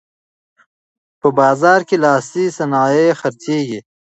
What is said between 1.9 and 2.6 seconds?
لاسي